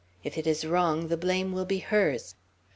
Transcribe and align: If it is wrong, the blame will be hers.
If 0.23 0.35
it 0.35 0.47
is 0.47 0.65
wrong, 0.65 1.09
the 1.09 1.15
blame 1.15 1.51
will 1.51 1.65
be 1.65 1.77
hers. 1.77 2.33